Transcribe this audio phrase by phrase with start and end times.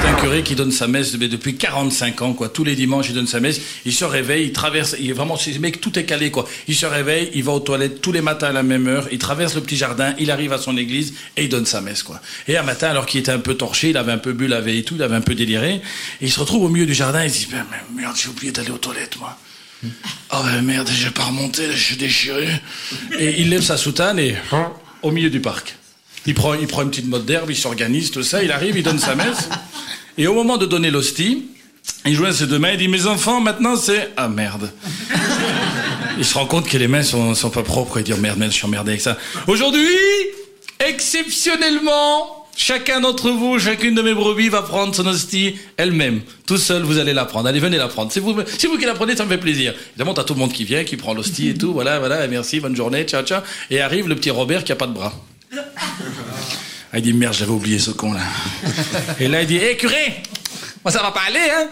[0.00, 2.48] C'est un curé qui donne sa messe mais depuis 45 ans, quoi.
[2.48, 3.60] Tous les dimanches, il donne sa messe.
[3.84, 6.48] Il se réveille, il traverse, il est vraiment, ce mec, tout est calé, quoi.
[6.68, 9.18] Il se réveille, il va aux toilettes tous les matins à la même heure, il
[9.18, 12.20] traverse le petit jardin, il arrive à son église et il donne sa messe, quoi.
[12.48, 14.60] Et un matin, alors qu'il était un peu torché, il avait un peu bu la
[14.60, 15.80] veille et tout, il avait un peu déliré, et
[16.22, 18.52] il se retrouve au milieu du jardin, il se dit, ben, mais merde, j'ai oublié
[18.52, 19.36] d'aller aux toilettes, moi.
[20.32, 22.48] Oh ben merde, j'ai pas remonté, je suis déchiré.
[23.18, 24.36] Et il lève sa soutane et,
[25.02, 25.76] au milieu du parc.
[26.26, 28.82] Il prend, il prend une petite mode d'herbe, il s'organise, tout ça, il arrive, il
[28.82, 29.48] donne sa messe.
[30.18, 31.46] Et au moment de donner l'hostie,
[32.06, 34.10] il joint ses deux mains, il dit Mes enfants, maintenant c'est.
[34.16, 34.72] Ah merde.
[36.18, 38.38] Il se rend compte que les mains sont, sont pas propres, il dit oh, Merde,
[38.38, 39.16] merde, je suis emmerdé avec ça.
[39.46, 39.86] Aujourd'hui,
[40.78, 46.20] exceptionnellement, chacun d'entre vous, chacune de mes brebis va prendre son hostie elle-même.
[46.46, 47.48] Tout seul, vous allez la prendre.
[47.48, 48.12] Allez, venez la prendre.
[48.12, 49.74] C'est vous, vous qui la prenez, ça me fait plaisir.
[49.90, 51.72] Évidemment, t'as tout le monde qui vient, qui prend l'hostie et tout.
[51.72, 53.40] Voilà, voilà, merci, bonne journée, ciao, ciao.
[53.70, 55.14] Et arrive le petit Robert qui a pas de bras.
[56.92, 58.20] Ah, il dit merde, j'avais oublié ce con là.
[59.20, 60.22] Et là, il dit, hé curé,
[60.84, 61.68] moi ça va pas aller, hein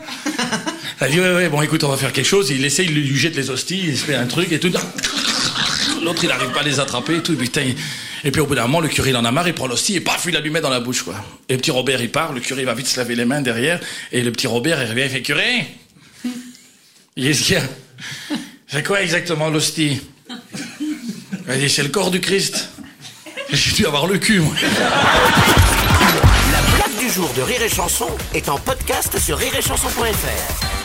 [1.03, 2.51] Il dit, ouais, ouais, bon écoute, on va faire quelque chose.
[2.51, 4.71] Il essaie, il lui jette les hosties, il se fait un truc et tout.
[6.05, 7.33] L'autre, il arrive pas à les attraper et tout.
[7.33, 7.77] Et, putain, il-
[8.25, 9.97] et puis au bout d'un moment, le curé, il en a marre, il prend l'hostie
[9.97, 11.15] et paf, il la lui met dans la bouche, quoi.
[11.49, 13.41] Et le petit Robert, il part, le curé, il va vite se laver les mains
[13.41, 13.81] derrière.
[14.13, 15.67] Et le petit Robert, il revient, il fait, curé
[17.17, 17.63] Qu'est-ce qu'il y a?
[18.69, 20.01] C'est quoi exactement l'hostie?
[21.51, 22.69] Il dit, c'est le corps du Christ.
[23.53, 24.55] J'ai dû avoir le cul, moi.
[26.53, 30.78] La blague du jour de Rire et Chanson est en podcast sur rireetchanson.fr.